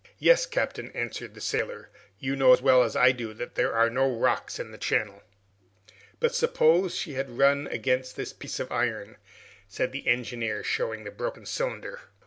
[0.17, 1.91] "Yes, captain," answered the sailor.
[2.17, 5.21] "You know as well as I do that there are no rocks in the channel."
[6.19, 9.17] "But suppose she had run against this piece of iron?"
[9.67, 12.01] said the engineer, showing the broken cylinder.